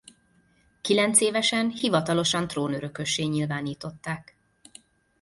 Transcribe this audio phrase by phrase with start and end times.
[0.81, 4.35] Kilencévesen hivatalosan trónörökössé nyilvánították.